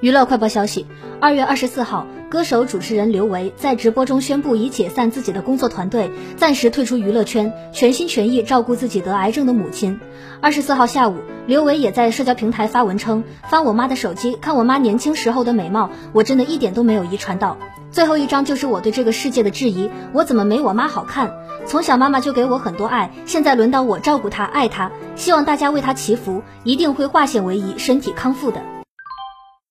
[0.00, 0.86] 娱乐快报消息
[1.20, 9.98] 二月二十四号歌手主持人刘维在直播中宣布已解散自己的工作团队暂时退出娱乐圈全心全意照顾自己得癌症的母亲。
[10.40, 11.16] 二十四号下午
[11.48, 17.58] 刘维也在社交平台发文称翻我妈的手机看我妈年轻时候的美貌我真的一点都没有遗传到。
[17.90, 21.32] 最后一张就是我对这个世界的质疑我怎么没我妈好看？
[21.66, 28.77] 从小妈妈就给我很多爱现在轮到我照顾她爱她希望大家为她祈福一定会化险为夷身体康复的。